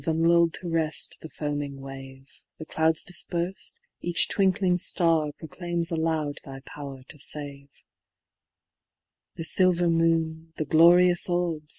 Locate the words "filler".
9.43-9.89